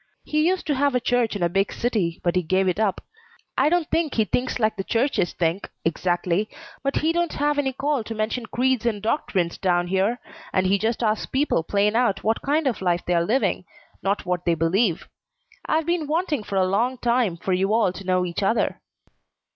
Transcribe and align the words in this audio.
He 0.23 0.47
used 0.47 0.65
to 0.65 0.73
have 0.73 0.95
a 0.95 0.99
church 0.99 1.35
in 1.35 1.43
a 1.43 1.47
big 1.47 1.71
city, 1.71 2.19
but 2.23 2.35
he 2.35 2.41
gave 2.41 2.67
it 2.67 2.79
up. 2.79 3.01
I 3.55 3.69
don't 3.69 3.87
think 3.91 4.15
he 4.15 4.25
thinks 4.25 4.57
like 4.57 4.75
the 4.75 4.83
churches 4.83 5.33
think, 5.33 5.69
exactly, 5.85 6.49
but 6.81 6.95
he 7.01 7.13
don't 7.13 7.33
have 7.33 7.59
any 7.59 7.71
call 7.71 8.03
to 8.05 8.15
mention 8.15 8.47
creeds 8.47 8.83
and 8.87 8.99
doctrines 8.99 9.59
down 9.59 9.89
here, 9.89 10.19
and 10.53 10.65
he 10.65 10.79
just 10.79 11.03
asks 11.03 11.27
people 11.27 11.61
plain 11.61 11.95
out 11.95 12.23
what 12.23 12.41
kind 12.41 12.65
of 12.65 12.81
life 12.81 13.03
they're 13.05 13.23
living, 13.23 13.63
not 14.01 14.25
what 14.25 14.43
they 14.43 14.55
believe. 14.55 15.07
I've 15.67 15.85
been 15.85 16.07
wanting 16.07 16.41
for 16.41 16.55
a 16.55 16.65
long 16.65 16.97
time 16.97 17.37
for 17.37 17.53
you 17.53 17.71
all 17.71 17.93
to 17.93 18.03
know 18.03 18.25
each 18.25 18.41
other." 18.41 18.81